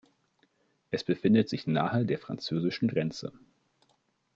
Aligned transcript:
Es 0.89 1.03
befindet 1.03 1.47
sich 1.47 1.67
nahe 1.67 2.07
der 2.07 2.17
französischen 2.17 2.87
Grenze. 2.87 3.33